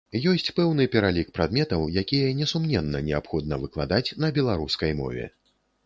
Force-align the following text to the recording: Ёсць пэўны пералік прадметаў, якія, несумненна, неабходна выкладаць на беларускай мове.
Ёсць 0.29 0.47
пэўны 0.59 0.87
пералік 0.95 1.29
прадметаў, 1.35 1.85
якія, 2.03 2.33
несумненна, 2.41 3.05
неабходна 3.13 3.63
выкладаць 3.67 4.05
на 4.23 4.37
беларускай 4.41 4.91
мове. 5.05 5.35